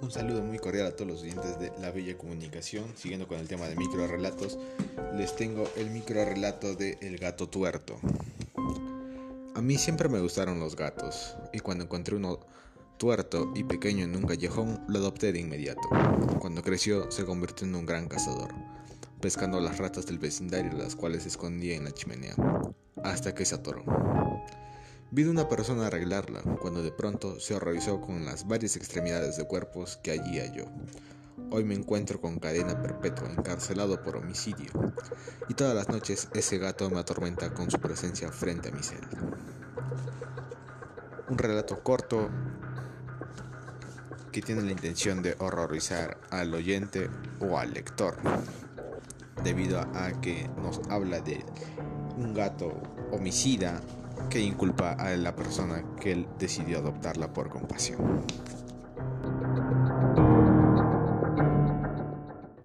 Un 0.00 0.12
saludo 0.12 0.42
muy 0.42 0.58
cordial 0.58 0.86
a 0.86 0.92
todos 0.92 1.10
los 1.10 1.22
oyentes 1.22 1.58
de 1.58 1.72
La 1.80 1.90
Bella 1.90 2.16
Comunicación. 2.16 2.84
Siguiendo 2.94 3.26
con 3.26 3.38
el 3.38 3.48
tema 3.48 3.66
de 3.66 3.74
microrelatos, 3.74 4.56
les 5.16 5.34
tengo 5.34 5.68
el 5.76 5.90
microrelato 5.90 6.76
de 6.76 6.98
El 7.00 7.18
gato 7.18 7.48
tuerto. 7.48 7.96
A 9.54 9.60
mí 9.60 9.76
siempre 9.76 10.08
me 10.08 10.20
gustaron 10.20 10.60
los 10.60 10.76
gatos, 10.76 11.36
y 11.52 11.58
cuando 11.58 11.84
encontré 11.84 12.14
uno 12.14 12.38
tuerto 12.96 13.52
y 13.56 13.64
pequeño 13.64 14.04
en 14.04 14.14
un 14.14 14.22
callejón, 14.22 14.84
lo 14.88 15.00
adopté 15.00 15.32
de 15.32 15.40
inmediato. 15.40 15.88
Cuando 16.38 16.62
creció, 16.62 17.10
se 17.10 17.24
convirtió 17.24 17.66
en 17.66 17.74
un 17.74 17.84
gran 17.84 18.06
cazador, 18.06 18.54
pescando 19.20 19.58
las 19.58 19.78
ratas 19.78 20.06
del 20.06 20.20
vecindario, 20.20 20.72
las 20.74 20.94
cuales 20.94 21.26
escondía 21.26 21.74
en 21.74 21.84
la 21.84 21.92
chimenea, 21.92 22.36
hasta 23.02 23.34
que 23.34 23.44
se 23.44 23.56
atoró. 23.56 23.82
Vi 25.10 25.22
de 25.22 25.30
una 25.30 25.48
persona 25.48 25.86
arreglarla, 25.86 26.42
cuando 26.60 26.82
de 26.82 26.92
pronto 26.92 27.40
se 27.40 27.54
horrorizó 27.54 27.98
con 27.98 28.26
las 28.26 28.46
varias 28.46 28.76
extremidades 28.76 29.38
de 29.38 29.46
cuerpos 29.46 29.98
que 30.02 30.10
allí 30.10 30.38
halló. 30.38 30.66
Hoy 31.50 31.64
me 31.64 31.74
encuentro 31.74 32.20
con 32.20 32.38
cadena 32.38 32.82
perpetua, 32.82 33.30
encarcelado 33.30 34.02
por 34.02 34.16
homicidio, 34.16 34.70
y 35.48 35.54
todas 35.54 35.74
las 35.74 35.88
noches 35.88 36.28
ese 36.34 36.58
gato 36.58 36.90
me 36.90 36.98
atormenta 36.98 37.54
con 37.54 37.70
su 37.70 37.78
presencia 37.78 38.30
frente 38.30 38.68
a 38.68 38.72
mi 38.72 38.82
celda. 38.82 39.18
Un 41.30 41.38
relato 41.38 41.82
corto 41.82 42.28
que 44.30 44.42
tiene 44.42 44.60
la 44.60 44.72
intención 44.72 45.22
de 45.22 45.36
horrorizar 45.38 46.18
al 46.28 46.52
oyente 46.52 47.08
o 47.40 47.58
al 47.58 47.72
lector, 47.72 48.16
debido 49.42 49.80
a 49.80 50.20
que 50.20 50.50
nos 50.58 50.82
habla 50.90 51.20
de 51.20 51.46
un 52.18 52.34
gato 52.34 52.74
homicida 53.10 53.80
que 54.28 54.40
inculpa 54.40 54.92
a 54.92 55.16
la 55.16 55.34
persona 55.34 55.82
que 56.00 56.26
decidió 56.38 56.78
adoptarla 56.78 57.32
por 57.32 57.48
compasión. 57.48 58.24